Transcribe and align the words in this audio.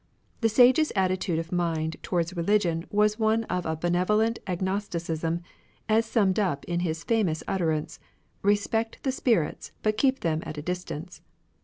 The 0.39 0.49
Sage's 0.49 0.91
attitude 0.95 1.37
of 1.37 1.51
mind 1.51 1.97
towards 2.01 2.35
religion 2.35 2.87
was 2.89 3.17
^ 3.17 3.19
one 3.19 3.43
of 3.43 3.67
a 3.67 3.75
benevolent 3.75 4.39
agnosticism, 4.47 5.41
as 5.87 6.07
summed 6.07 6.39
up 6.39 6.65
in 6.65 6.79
his 6.79 7.03
famous 7.03 7.43
utterance," 7.47 7.99
Respect 8.51 8.97
the 9.03 9.11
spirits, 9.11 9.73
but 9.83 9.97
keep 9.99 10.21
them 10.21 10.39
at 10.43 10.57
a 10.57 10.63
distance." 10.63 11.21